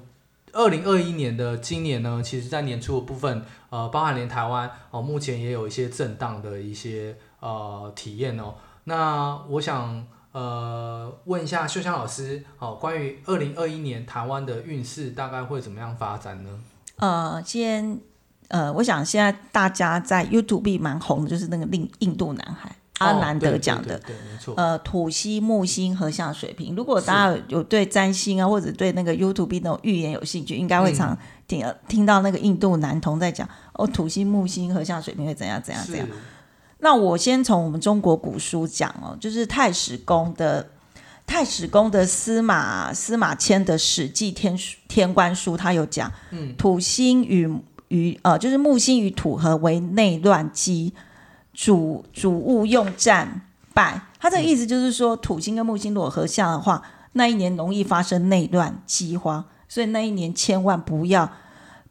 [0.55, 8.55] 二零二一年的今年呢，其实在年初的部分，呃，包含连台湾哦，目前也有一些震荡的一些呃体验哦。
[8.85, 16.51] 那我想呃问一下秀香老师哦，关于二零二一年台湾的运势大概会怎么样发展呢？
[16.97, 18.01] 呃，先。
[18.49, 24.55] 呃，我想现在大家在 YouTube 蛮红的，就是那个印印度男孩阿南德讲的，对，没错。
[24.57, 31.16] 呃，土星木星合相水平，如果大家有对占星啊，或者对那个 YouTube 那种预言有兴趣，应该会常
[31.47, 36.09] 听听到那个印度男童在讲哦，土星木星合相水平会怎样怎样怎样。
[36.81, 40.71] 那我先从我们中国古书讲哦，就是太史公的
[41.27, 47.49] 太史公的司马司马迁的《史记天天官书》，他有讲，嗯，土星与
[47.88, 50.93] 与呃，就是木星与土合为内乱机，
[51.53, 53.43] 主主物用战
[53.75, 54.01] 败。
[54.19, 61.31] 他这个意思就是说，土星跟木星如果合相的话，那一年容易发生内乱饥荒，所以那一年千万不要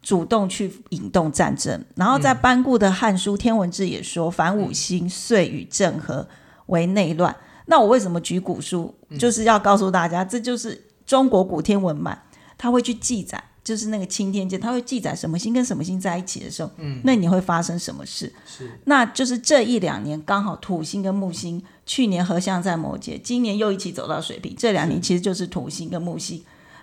[0.02, 1.84] 主动去引动战争。
[1.94, 6.26] 然后在班固的《汉书天文志》也说，凡五星岁与正合
[6.66, 7.34] 为内乱。
[7.66, 12.18] 那我为什么举古书，就是要告诉大家，这就是中国古天文嘛，
[12.56, 13.42] 他会去记载。
[13.62, 18.32] 就是那个青天剑，它会记载什么星跟什么星在一起的时候，嗯，那你会发生什么事？
[18.46, 26.42] 是，那就是这一两年刚好土星跟木星去年合相在摩羯，今年又一起走到水平，这两年其实就是土星跟木星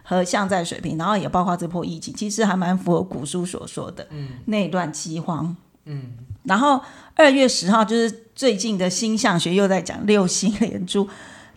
[0.10, 6.82] 合相在水平，然后也包括这波疫情，其实还蛮符合古书所说的，嗯，内乱饥荒，嗯，然后
[7.14, 11.10] 二月十号就是最近的星象学又在讲六星连珠。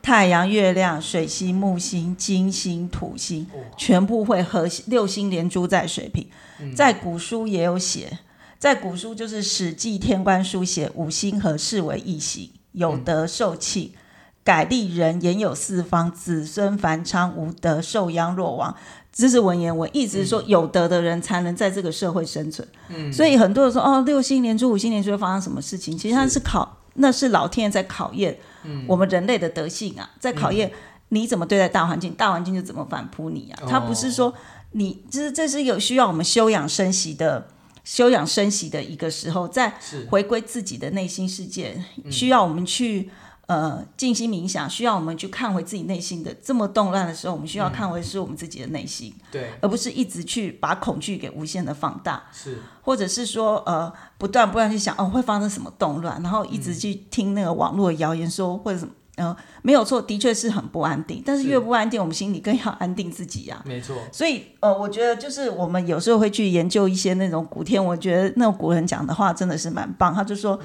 [0.03, 6.27] 太阳、月亮、水星、木星、金星、土星，全部会和六星连珠在水平。
[6.75, 8.19] 在古书也有写，
[8.59, 13.93] 在古书就是《史记·天官书》写五星合视为一星，有德受庆，
[14.43, 18.75] 改立人言有四方，子孙繁昌，无德受殃若亡。
[19.13, 22.67] 这是文言文，意思是说有德的人才能在这个社会生存。
[22.89, 25.99] 嗯，所以很多人说哦，六星连珠、五星连珠会发生什么事情？
[25.99, 28.39] 其实它是考，那是老天爷在考验。
[28.87, 30.71] 我们人类的德性啊，在考验
[31.09, 33.67] 你怎么对待大环境，大环境就怎么反扑你啊。
[33.69, 34.33] 他不是说
[34.73, 37.49] 你，就是这是有需要我们休养生息的、
[37.83, 39.75] 休养生息的一个时候，在
[40.09, 43.11] 回归自己的内心世界，需要我们去。
[43.51, 61.21] 呃，静心冥想需要我们去看回自己内心的这么动乱的时候，我们需要看回是我们自己的内心，对，而不是一直去把恐惧给无限的放大，是，或者是说呃，不断不断去想哦会发生什么动乱，然后一直去听那个网络谣言说或者什么呃，没有错，的确是很不安定。
[61.27, 63.61] 但是越不安定，我们心里更要安定自己呀。
[63.67, 63.97] 没错。
[64.13, 70.15] 所以呃，我觉得就是我们有时候会去研究一些那种古天，我觉得那种古人讲的话真的是蛮棒。
[70.15, 70.59] 他就说，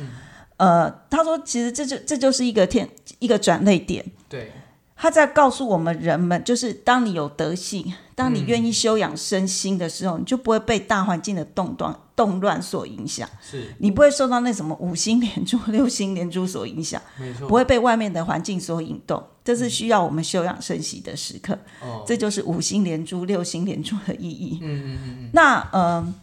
[0.58, 2.89] 呃，他说其实这就这就是一个天
[3.20, 4.06] 一个转泪点。
[4.30, 4.52] 对。
[4.98, 13.30] 他在告诉我们人们，就是当你有德性，当你愿意修养身心的时候，你就不会被大环境的动乱动乱所影响。
[13.41, 19.22] 是你不会受到那什么五星连珠、六星连珠所影响，没错，不会被外面的环境所引动。
[19.44, 21.54] 这是需要我们修养生息的时刻。
[21.82, 24.60] 哦，这就是五星连珠、六星连珠的意义。
[24.62, 25.30] 嗯嗯嗯嗯。
[25.34, 26.13] 那呃。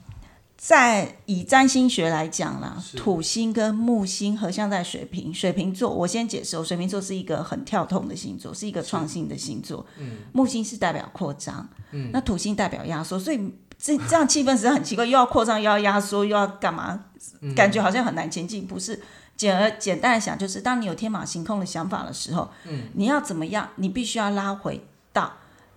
[0.64, 9.84] 在以占星学来讲啦，土星跟木星合相在水瓶，水瓶座我先解释哦，水瓶座是一个很跳动的星座，是一个创新的星座。
[9.98, 17.06] 嗯木星是代表扩张，嗯那土星代表压缩，所以这这样气氛实在很奇怪，又要扩张，又要压缩，又要干嘛？
[17.40, 18.64] 嗯感觉好像很难前进。
[18.64, 19.02] 不是，
[19.36, 23.68] 简而简单的想，就是当你有天马行空的想法的时候，嗯，你要怎么样？
[23.74, 24.80] 你必须要拉回
[25.12, 25.32] 到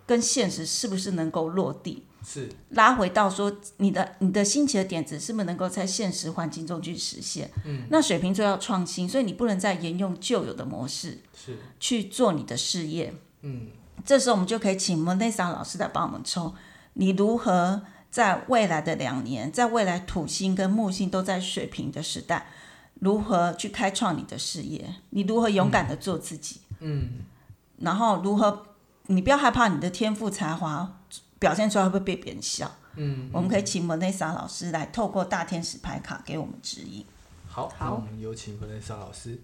[0.06, 2.05] 跟现实是不是能够落地。
[2.26, 7.50] 是拉回到说你的你的新奇的点子是不是能够在现实环境中去实现？
[7.64, 13.14] 嗯，那水瓶座要创新，所以你不能再沿用旧有的模式是去做你的事业。
[13.44, 13.68] 嗯
[14.04, 16.54] 这时候我们就可以请 Monesa 老师来帮我们抽，
[16.94, 22.48] 你如何在未来的两年，在未来土星跟木星都在水瓶的时代，
[22.96, 24.96] 如何去开创你的事业？
[25.12, 26.62] 你如何勇敢的做自己？
[26.80, 27.20] 嗯
[27.78, 28.66] 然后如何？
[29.08, 30.98] 你不要害怕你的天赋才华
[31.46, 32.76] 表现出来会不会被别人笑？
[32.96, 37.06] 嗯，我们可以请 Monesa 老师来透过大天使牌卡给我们指引。
[37.48, 39.40] 好，好那我们有请文莎老师。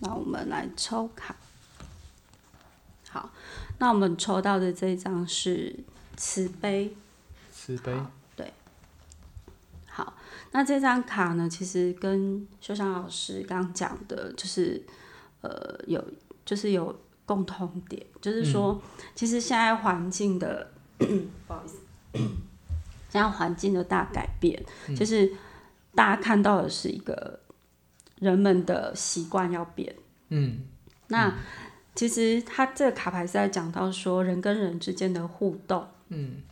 [0.00, 1.36] 那我们来抽卡。
[3.08, 3.30] 好，
[3.78, 5.84] 那我们抽到的这张是
[6.16, 6.96] 慈悲。
[7.52, 8.52] 慈悲，
[9.86, 10.14] 好，
[10.50, 14.82] 那这张卡呢，其实跟修香老师刚刚讲的，就是
[15.42, 16.04] 呃，有
[16.44, 18.82] 就是有共通点，就是说，
[19.14, 20.72] 其实现在环境的
[21.46, 21.76] 不好意思，
[23.08, 24.62] 现在环境的大改变，
[24.96, 25.32] 就是
[25.94, 27.40] 大家看到的是一个
[28.16, 29.94] 人们的习惯要变。
[30.28, 30.64] 嗯
[31.08, 31.34] 那
[31.94, 35.86] 其实他这个卡牌是在讲到说人跟人之间的互动。
[36.08, 36.42] 嗯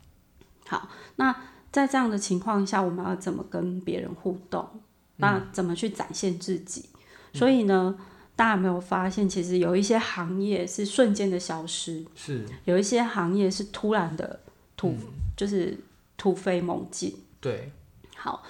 [0.67, 1.35] 好，那
[1.73, 4.69] 在这样的情况下，我们要怎么跟别人互动？
[5.17, 6.91] 那怎么去展现自己？
[7.33, 7.99] 所以呢，
[8.41, 14.41] 大家有没有发现，其实有一些行业是瞬间的消失，是有一些行业是突然的
[14.79, 14.97] 突，
[15.37, 15.77] 就是
[16.17, 17.15] 突飞猛进。
[17.39, 17.71] 对，
[18.17, 18.43] 好，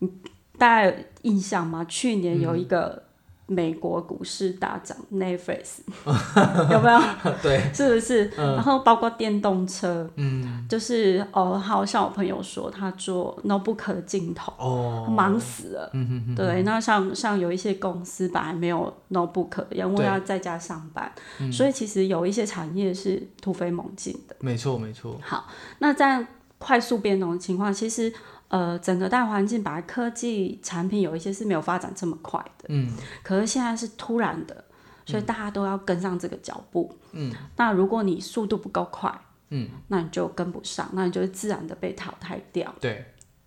[0.00, 0.10] 你
[0.58, 1.84] 大家有印象吗？
[1.84, 3.04] 去年有一个
[3.46, 5.78] 美国股市大涨，Netflix
[6.72, 7.00] 有没有？
[7.42, 8.24] 对，是不是？
[8.36, 15.90] 然后包括电动车，嗯就是哦，好像我朋友说他做 notebook 的镜头，哦，忙死了。
[15.94, 21.12] 嗯哼哼，对，那像像有一些公司本来没有 notebook，因为要在家上班，
[21.52, 24.34] 所以其实有一些产业是突飞猛进的。
[24.40, 25.46] 没错没错，好
[25.78, 26.26] 那在
[26.58, 28.12] 快速变动的情况，其实
[28.48, 34.64] 呃，整个大环境本来科技产品有一些是没有发展这么快的，嗯可是现在是突然的，
[35.04, 36.96] 所以大家都要跟上这个脚步。
[37.12, 39.12] 嗯，那如果你速度不够快，
[39.50, 42.72] 嗯，那你就跟不上，那你就会自然的被淘汰掉。
[42.80, 43.04] 对，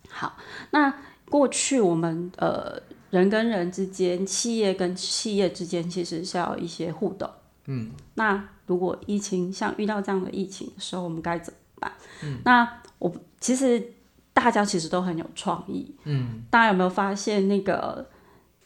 [0.09, 0.37] 好，
[0.71, 0.93] 那
[1.29, 7.29] 过去我们呃人跟人之间、企业跟企业之间，其实是要有一些互动。
[7.67, 11.91] 嗯那如果疫情像遇到这样的疫情的时候，我们该怎么办？
[12.23, 13.93] 嗯，那我其实
[14.39, 15.93] 大家其实都很有创意。
[16.05, 18.07] 嗯大家有没有发现那个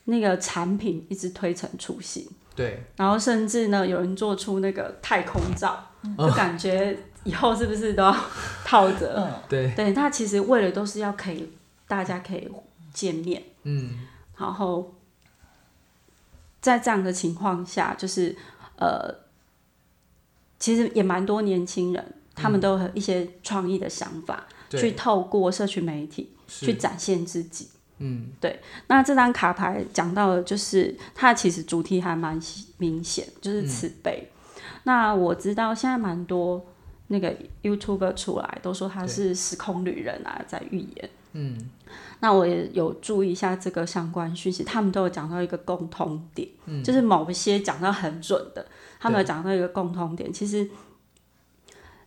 [0.03, 2.27] 那个产品一直推陈出新？
[2.55, 5.83] 对，然后甚至呢，有人做出那个太空罩，
[6.15, 8.15] 就感觉以后是不是都要
[8.63, 9.15] 套着？
[9.17, 11.49] 嗯， 对，对，它其实为了都是要可以
[11.87, 12.47] 大家可以
[12.93, 13.99] 见面，嗯。
[14.37, 14.93] 然后
[16.61, 18.35] 在这样的情况下，就是
[18.77, 19.11] 呃，
[20.59, 24.45] 其实也蛮多年轻人，他们都有一些创意的想法，
[24.79, 27.69] 去，透过社群媒体去，展现自己。
[27.99, 28.31] 嗯。
[28.87, 32.39] 那这张卡牌讲到的就是它其实主题还蛮
[32.77, 34.29] 明显，就是慈悲。
[34.83, 36.65] 那我知道现在蛮多
[37.07, 41.09] 那个 YouTuber 出来都说他是时空旅人啊，在预言。
[41.33, 41.69] 嗯。
[42.19, 46.47] 那我也有注意一下这个相关讯息，他们都有讲到一个共通点，
[46.81, 48.65] 就是某一些讲到很准的，
[48.97, 50.69] 他们有讲到一个共通点，其实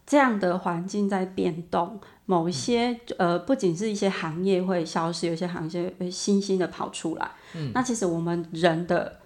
[0.06, 7.30] 这样的环境在变动，某一些、呃不仅是一些行业会消失，有些行业会新兴的跑出来，
[7.72, 9.20] 那其实我们人的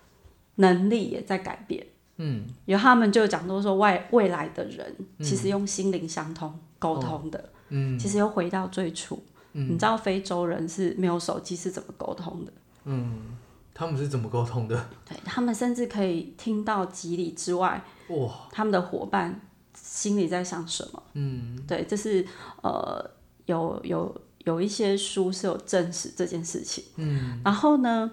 [0.57, 1.87] 能力也在改变。
[2.19, 2.45] 嗯。
[2.67, 7.99] 有他们就讲到说外未来的人其实用心灵相通沟通的，嗯。
[7.99, 9.21] 其实又回到最初。
[9.53, 12.53] 你知道非洲人是没有手机是怎么沟通的？
[12.85, 13.37] 嗯。
[13.73, 14.89] 他们是怎么沟通的？
[15.09, 19.41] 对他们甚至可以听到几里之外，哇，他们的伙伴
[19.75, 21.03] 心里在想什么。
[21.15, 22.27] 嗯，对，这是
[22.63, 23.11] 呃
[23.47, 26.85] 有有有一些书是有证实这件事情。
[26.97, 28.11] 嗯，然后呢，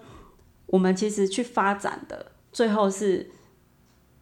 [0.65, 3.30] 我们其实去发展的最后是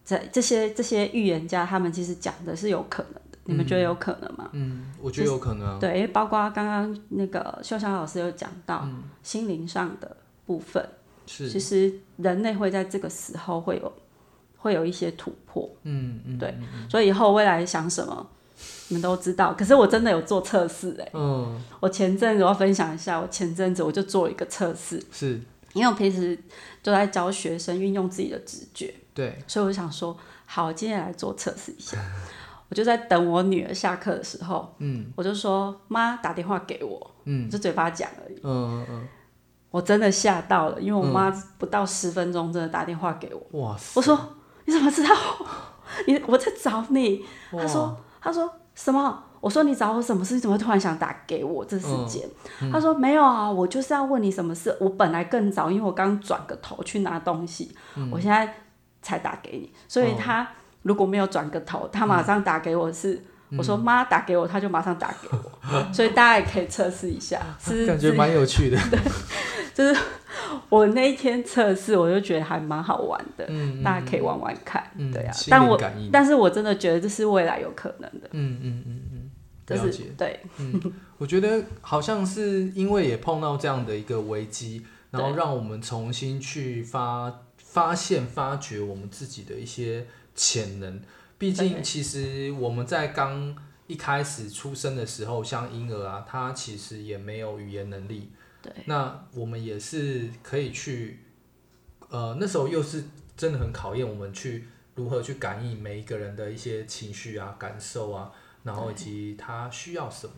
[0.03, 3.21] 在这些这些预言家，他们其实讲的是有可能的。
[3.47, 4.49] 你们觉得有可能吗？
[4.53, 5.77] 嗯，我觉得有可能啊。
[5.79, 8.87] 对，因为包括刚刚那个秀香老师有讲到
[9.21, 10.17] 心灵上的
[10.47, 10.83] 部分，
[11.27, 13.93] 是，其实人类会在这个时候会有
[14.65, 15.69] 会有一些突破。
[15.83, 16.57] 嗯嗯，对，
[16.89, 18.27] 所以以后未来想什么，
[18.87, 19.53] 你们都知道。
[19.53, 25.39] 可是我真的有做测试哎，嗯，我前阵子我要分享一下，我前阵子我就做了一个测试，是。
[25.73, 26.35] 因为我平时
[26.81, 31.97] 都在教学生运用自己的直觉，对，所以我想说，好，今天来做测试一下。
[32.67, 35.05] 我就在等我女儿下课的时候，嗯。
[35.15, 37.47] 我就说妈打电话给我，嗯。
[37.47, 38.39] 就嘴巴讲而已。
[38.41, 39.07] 嗯嗯
[39.69, 43.77] 我真的吓到了，因为我妈不到十分钟真的打电话给我，嗯，哇。
[43.77, 44.17] 塞，我说
[44.65, 45.09] 你怎么知道？
[46.07, 47.25] 你我在找你。
[47.51, 49.23] 他说他说什么？
[49.39, 50.33] 我说你找我什么事？
[50.35, 52.27] 你怎么会突然想打给我这时间？
[52.61, 54.75] 嗯她说没有啊，我就是要问你什么事。
[54.79, 58.51] 我本来更早，因为我刚转个头去拿东西，嗯我现在
[59.01, 59.71] 才打给你。
[59.87, 60.47] 所以他
[60.81, 63.13] 如果没有转个头，他马上打给我是。
[63.13, 63.21] 嗯
[63.59, 65.39] 我说妈打给我，他就马上打给我，
[65.93, 68.77] 所以大家也可以测试一下，是感觉蛮有趣的。
[69.75, 70.01] 就是
[70.69, 75.35] 我那一天测试，我就觉得还蛮好玩的，嗯，大家可以玩玩看，嗯对啊。
[75.49, 75.77] 但我
[76.13, 79.31] 但是我真的觉得这是未来有可能的，嗯嗯嗯嗯，
[79.67, 80.09] 就了解是。
[80.17, 80.39] 对
[81.17, 91.01] 我觉得好像是因为也碰到这样的一个危机，然后对让我们重新去发发现、发掘我们自己的一些潜能。
[91.37, 93.53] 毕竟，其实我们在刚
[93.87, 98.31] 一开始出生的时候，像婴儿啊，他其实也没有语言能力。
[98.65, 101.19] 对，那我们也是可以去，
[102.09, 103.03] 呃，那时候又是
[103.37, 108.31] 真的很考验我们去如何去感应每一个人的一些情绪啊、感受啊，
[108.63, 110.33] 然后以及他需要什么。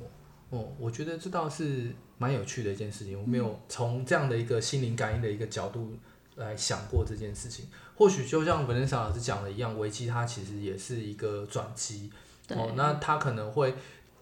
[0.50, 3.20] 哦，我觉得这倒是蛮有趣的一件事情。
[3.20, 5.98] 我没有从这样的一个心灵感应的一个角度
[6.36, 7.68] 来想过这件事情。
[7.96, 12.12] 或许就像文恩莎老师讲的一样，危机它其实也是一个转机。
[12.50, 13.76] 哦，那它可能会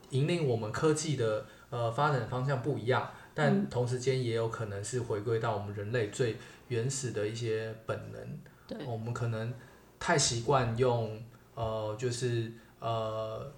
[0.10, 6.38] 引领我们科技的呃发展方向不一样，但同时间也有可能是回归到我们人类最
[6.69, 8.39] 原始的一些本能。
[8.67, 9.54] 对我们可能
[10.00, 11.21] 太习惯用
[11.54, 13.54] 呃，就是呃，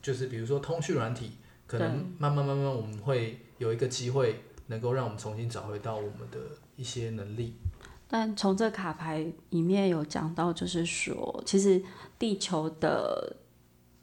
[0.00, 1.32] 就是比如说通讯软体，
[1.66, 6.38] 可能慢慢慢慢我们会有一个机会，能够让我们重新找回到我们的
[6.76, 7.56] 一些能力。
[8.08, 11.82] 但从这卡牌里面有讲到，就是说，其实
[12.18, 13.36] 地球的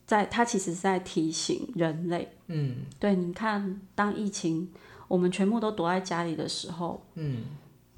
[0.06, 4.71] 在它其实是在提醒人类，嗯对，你看，当疫情
[5.08, 7.44] 我们全部都躲在家里的时候，嗯，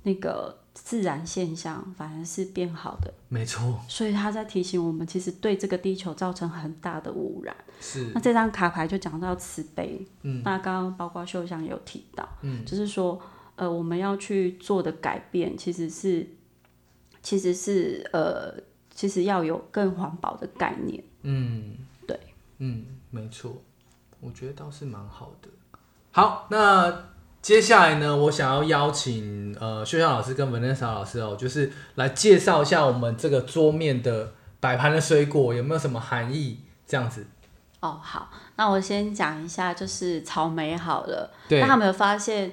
[0.04, 7.56] 那个自然现象反而是变好的，没错，所以他在提醒我们，其实对这个地球造成很大的污染。
[7.80, 8.12] 是。
[8.14, 10.42] 那这张卡牌就讲到慈悲，嗯。
[10.44, 12.64] 那刚刚包括秀香有提到，嗯。
[12.66, 13.20] 就是说，
[13.56, 16.28] 呃，我们要去做的改变其实是，
[17.22, 18.54] 其实是呃，
[18.94, 21.04] 其实要有更环保的概念。
[21.24, 21.76] 嗯，
[22.08, 22.20] 对，
[22.60, 23.62] 嗯，没错，
[24.22, 25.50] 我觉得倒是蛮好的。
[26.18, 26.92] 好，那
[27.44, 37.24] 接下来呢，我想要邀请呃秀秀老师跟文恩莎老师哦，就是来介绍一下我们这个桌面的摆盘的水果有没有什么含义，这样子。
[37.82, 41.30] 哦，好，那我先讲一下，就是草莓好了。
[41.48, 42.52] 对那他们有发现，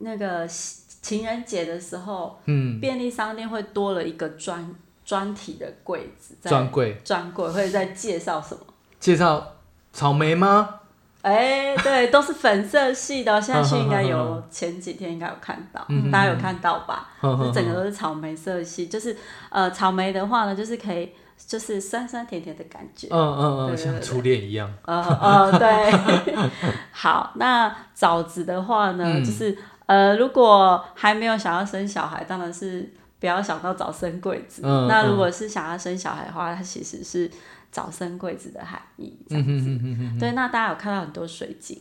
[0.00, 4.74] 那个情人节的时候，嗯，便利商店会多了一个专
[5.06, 8.60] 专题的柜子，在专柜专柜会在介绍什么？
[9.00, 9.54] 介绍
[9.94, 10.77] 草莓吗？
[11.22, 13.40] 哎、对，都是粉色系的哦。
[13.40, 17.08] 现在去应该有，前几天应该有看到，嗯大家有看到吧？
[17.20, 19.14] 就整个都是草莓色系，就是
[19.50, 23.08] 呃，草莓的话呢，就是可以，就是酸酸甜甜的感觉。
[23.10, 24.72] 嗯嗯嗯，像初恋一样。
[24.86, 26.38] 呃呃，对。
[26.92, 34.62] 好，那枣子的话呢，嗯就是呃，如果还没有想要生小孩，当然是不要想到早生贵子。
[34.64, 37.30] 嗯嗯那如果是想要生小孩的话，它其实是
[37.70, 39.50] 早生贵子的含义，这样子。
[39.52, 40.18] 嗯哼哼哼哼。
[40.18, 41.80] 对，那大家有看到很多水晶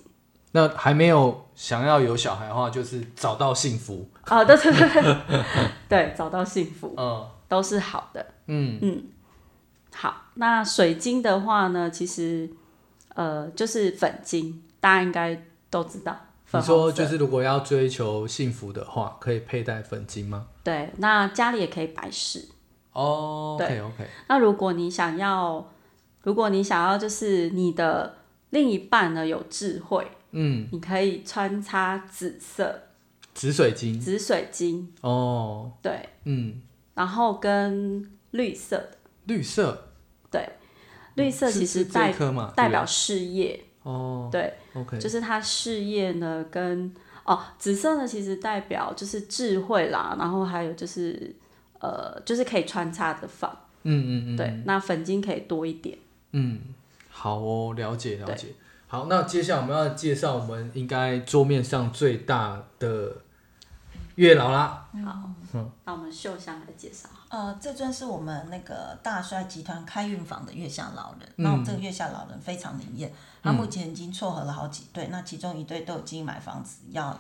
[0.52, 4.10] 那还没有想要有小孩的话，就是找到幸福。
[4.28, 5.18] 哦，对对对
[5.90, 8.26] 对，找到幸福嗯都是好的。
[8.48, 9.04] 嗯
[9.94, 12.50] 好，那水晶的话呢，其实
[13.16, 16.14] 呃就是粉晶，大家应该都知道。
[16.14, 20.48] 你粉说就是如果要追求幸福的话，可以佩戴粉晶吗？
[20.64, 22.48] 对，那家里也可以摆饰。
[22.94, 25.68] 哦，OK 对 OK，那如果你想要，
[26.28, 28.18] 如果你想要就是你的
[28.50, 32.82] 另一半呢有智慧，嗯，你可以穿插紫色，
[33.34, 36.62] 紫水晶，紫水晶，哦，对，嗯，
[36.96, 38.76] 然后跟绿色。
[38.76, 38.90] 的，
[39.24, 39.88] 绿色，
[40.30, 40.50] 对，
[41.16, 51.34] 绿色其实代一颗嘛，代表事业，哦对，，OK，就是他事业呢跟哦，紫色呢其实代表就是智慧啦，然后还有就是
[51.80, 53.50] 呃，就是可以穿插着放，
[53.84, 55.98] 嗯嗯嗯，对，那粉晶可以多一点。
[56.32, 56.62] 嗯，
[57.10, 58.54] 好哦，了解了解。
[58.88, 63.12] 好，那接下来我们要介绍我们应该桌面上最大的
[64.16, 64.88] 月老啦。
[65.06, 65.30] 好，
[65.84, 67.10] 那我们秀香来介绍。
[67.30, 71.28] 呃，这尊是我们那个大帅集团开运坊的月下老人。
[71.36, 73.12] 嗯那我们这个月下老人非常灵验，
[73.44, 77.20] 他目前已经撮合了好几对，那其中一对都已经买房子要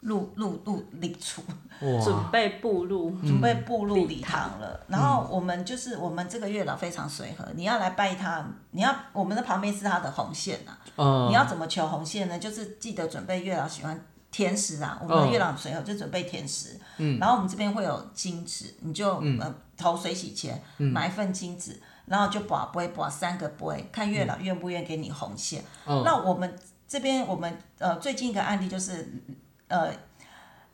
[0.00, 1.42] 入入入礼出，
[1.80, 4.48] 准哇， 备步入，准备步入礼礼堂。
[4.50, 4.80] 堂了。
[4.88, 12.38] 然后我们就是我们这个月老非常随和，你要来拜他，你要我们的旁边是他的红线呐、嗯，你要怎么求红线呢？
[12.38, 15.30] 就是记得准备月老喜欢甜食啊，我们的嗯。
[15.32, 25.62] 月老随和就准备甜食，嗯，然后我们这边会有金纸，你就、呃投水洗钱，买一份金纸，然后就把不会把三个杯，看月老愿不愿给你红线。
[25.86, 26.02] 嗯。
[26.04, 26.52] 那我们
[26.88, 29.08] 这边我们呃最近一个案例就是
[29.68, 29.90] 呃。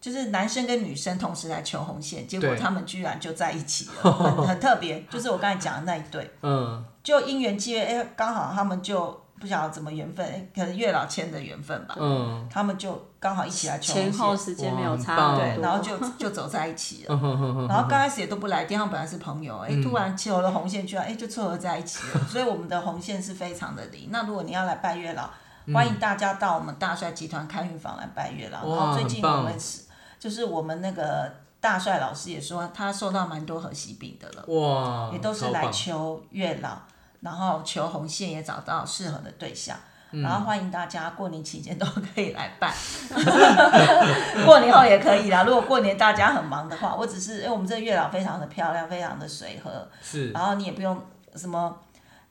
[0.00, 5.00] 就是男生跟女生同时来求红线，结果他们居然就在一起了， 很很特别。
[5.04, 17.66] 就是我刚才讲的那一对，嗯就因缘际会，哎、刚好他们就不晓得怎么缘分，哎、可能月老牵的缘分吧，嗯，他们就刚好一起来求红前后线，时间没有差对，然后就就走在一起嗯了。
[17.72, 22.20] 然后刚开始也都不来电，他们本来是朋友，哎、嗯突然求了红线，居然哎就撮合在一起了。
[22.28, 24.10] 所以我们的红线是非常的灵。
[24.12, 25.30] 那如果你要来拜月老，
[25.72, 28.68] 欢迎大家到我们大帅集团开运房来拜月老。
[28.68, 29.84] 然后最近我们是
[30.18, 34.44] 就是我们那个大帅老师也说，他收到蛮多和喜饼的了。
[34.54, 36.76] 哇，也都是来求月老，
[37.20, 39.76] 然后求红线也找到适合的对象，
[40.10, 42.70] 嗯然后欢迎大家过年期间都可以来办，
[44.44, 45.44] 过年后也可以啦。
[45.44, 51.00] 如果过年大家很忙的话，我只是因为我们这个月老非常的漂亮，非常的随和，是然后你也不用
[51.34, 51.74] 什么，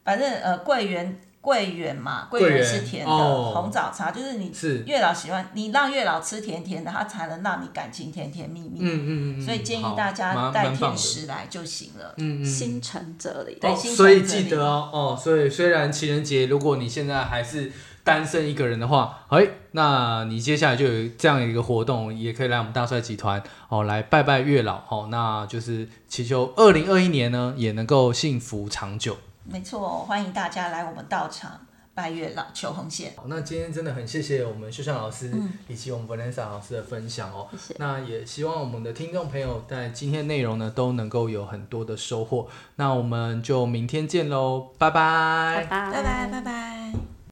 [0.04, 8.80] 反正呃桂圆桂圆嘛，桂桂圆圆是甜的，哦红枣茶就是你是月老喜欢，你让月老吃甜甜的，他才能让你感情甜甜蜜蜜。
[8.80, 12.14] 嗯嗯嗯，所以建议大家蛮带甜食来就行了。
[12.16, 12.46] 嗯嗯。
[12.46, 13.58] 心诚则灵。
[13.62, 17.70] 哦，所以记得哦哦，所以虽然情人节，如果你现在还是
[18.06, 29.18] 单身一个人的话，哎，那你接下来就有这样一个活动，也可以来我们大帅集团哦，来拜拜月老哦，那就是祈求二零二一年呢也能够幸福长久。
[29.46, 31.60] 没错，欢迎大家来我们道场
[31.94, 33.14] 拜月老求红线。
[33.28, 35.32] 那今天真的很谢谢我们秀善老师
[35.68, 37.48] 以及我们 Vanessa 老师的分享哦。
[37.78, 42.48] 那也希望我们的听众朋友在今天内容呢都能够有很多的收获。
[42.78, 47.14] 那我们就明天见喽，拜拜，拜拜，拜拜，拜拜。